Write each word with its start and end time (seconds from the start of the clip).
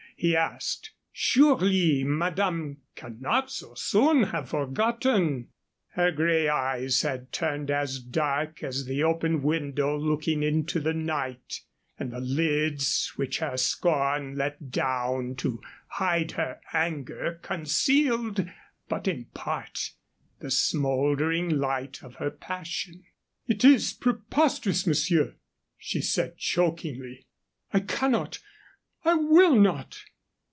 he 0.17 0.35
asked. 0.37 0.91
"Surely 1.11 2.03
madame 2.03 2.77
cannot 2.95 3.49
so 3.49 3.73
soon 3.73 4.21
have 4.25 4.47
forgotten?" 4.49 5.47
Her 5.93 6.11
gray 6.11 6.47
eyes 6.47 7.01
had 7.01 7.31
turned 7.31 7.71
as 7.71 7.97
dark 7.97 8.61
as 8.61 8.85
the 8.85 9.01
open 9.01 9.41
window 9.41 9.97
looking 9.97 10.43
into 10.43 10.79
the 10.79 10.93
night, 10.93 11.61
and 11.97 12.11
the 12.13 12.19
lids 12.19 13.13
which 13.15 13.39
her 13.39 13.57
scorn 13.57 14.35
let 14.37 14.69
down 14.69 15.33
to 15.37 15.59
hide 15.87 16.29
her 16.33 16.61
anger 16.71 17.39
concealed 17.41 18.47
but 18.87 19.07
in 19.07 19.25
part 19.33 19.89
the 20.37 20.51
smoldering 20.51 21.49
light 21.49 22.03
of 22.03 22.17
her 22.17 22.29
passion. 22.29 23.03
"It 23.47 23.65
is 23.65 23.91
preposterous, 23.91 24.85
monsieur!" 24.85 25.33
she 25.79 25.99
said, 25.99 26.37
chokingly. 26.37 27.25
"I 27.73 27.79
cannot! 27.79 28.37
I 29.03 29.15
will 29.15 29.55
not!" 29.59 29.99